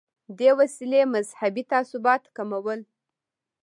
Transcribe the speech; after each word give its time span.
دې 0.39 0.49
وسیلې 0.59 1.01
مذهبي 1.13 1.63
تعصبات 1.71 2.23
کمول. 2.35 2.79